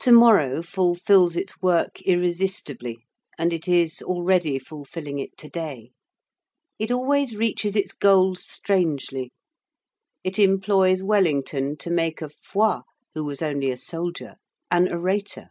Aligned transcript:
To 0.00 0.10
morrow 0.10 0.62
fulfils 0.64 1.36
its 1.36 1.62
work 1.62 2.00
irresistibly, 2.02 3.04
and 3.38 3.52
it 3.52 3.68
is 3.68 4.02
already 4.02 4.58
fulfilling 4.58 5.20
it 5.20 5.38
to 5.38 5.48
day. 5.48 5.92
It 6.80 6.90
always 6.90 7.36
reaches 7.36 7.76
its 7.76 7.92
goal 7.92 8.34
strangely. 8.34 9.30
It 10.24 10.40
employs 10.40 11.04
Wellington 11.04 11.76
to 11.76 11.90
make 11.92 12.20
of 12.20 12.34
Foy, 12.34 12.78
who 13.14 13.22
was 13.22 13.42
only 13.42 13.70
a 13.70 13.76
soldier, 13.76 14.34
an 14.72 14.92
orator. 14.92 15.50